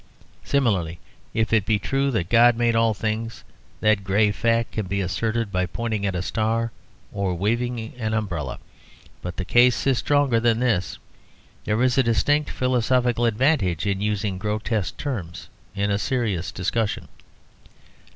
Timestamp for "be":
1.63-1.77, 4.87-4.99